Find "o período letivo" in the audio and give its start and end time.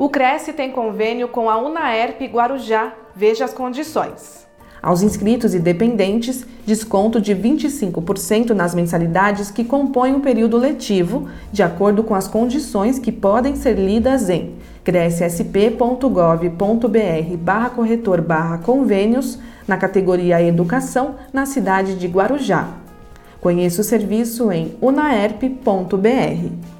10.14-11.28